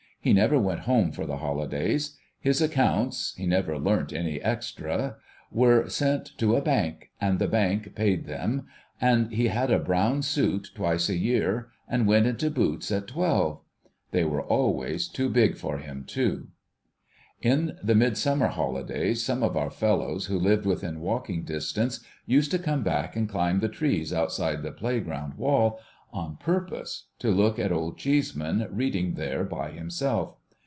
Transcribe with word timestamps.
He 0.23 0.33
never 0.33 0.59
went 0.59 0.81
home 0.81 1.11
for 1.11 1.25
the 1.25 1.37
hohdays. 1.37 2.15
His 2.39 2.61
accounts 2.61 3.33
(he 3.37 3.47
never 3.47 3.79
learnt 3.79 4.13
any 4.13 4.39
extras) 4.39 5.13
were 5.51 5.89
sent 5.89 6.37
to 6.37 6.55
a 6.55 6.61
Bank, 6.61 7.09
and 7.19 7.39
the 7.39 7.47
Bank 7.47 7.95
paid 7.95 8.25
them; 8.25 8.67
and 9.01 9.31
he 9.31 9.47
had 9.47 9.71
a 9.71 9.79
brown 9.79 10.21
suit 10.21 10.69
twice 10.75 11.09
a 11.09 11.17
year, 11.17 11.69
and 11.89 12.05
went 12.05 12.27
into 12.27 12.51
boots 12.51 12.91
at 12.91 13.07
twelve. 13.07 13.61
They 14.11 14.23
were 14.23 14.43
always 14.43 15.07
too 15.07 15.27
big 15.27 15.57
for 15.57 15.79
him, 15.79 16.03
too. 16.05 16.49
In 17.41 17.79
the 17.81 17.95
Midsummer 17.95 18.49
holidays, 18.49 19.23
some 19.23 19.41
of 19.41 19.57
our 19.57 19.71
fellows 19.71 20.27
who 20.27 20.37
lived 20.37 20.67
within 20.67 20.99
walking 20.99 21.45
distance, 21.45 21.99
used 22.27 22.51
to 22.51 22.59
come 22.59 22.83
back 22.83 23.15
and 23.15 23.27
climb 23.27 23.59
the 23.59 23.67
trees 23.69 24.13
outside 24.13 24.61
the 24.61 24.71
playground 24.71 25.33
wall, 25.33 25.79
on 26.13 26.35
purpose 26.35 27.05
to 27.19 27.31
look 27.31 27.57
at 27.57 27.71
Old 27.71 27.97
Chceseman 27.97 28.67
reading 28.69 29.13
there 29.13 29.45
by 29.45 29.71
himself. 29.71 30.35